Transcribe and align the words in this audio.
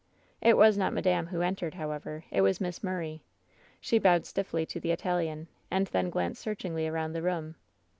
"It 0.41 0.57
was 0.57 0.79
not 0.79 0.93
madame 0.93 1.27
who 1.27 1.43
entered, 1.43 1.75
however; 1.75 2.25
it 2.31 2.41
was 2.41 2.59
Miss 2.59 2.83
Murray. 2.83 3.21
"She 3.79 3.99
bowed 3.99 4.25
stiffly 4.25 4.65
to 4.65 4.79
the 4.79 4.89
Italian, 4.89 5.47
and 5.69 5.85
then 5.85 6.09
glanced 6.09 6.41
searchingly 6.41 6.87
around 6.87 7.13
the 7.13 7.21
room. 7.21 7.53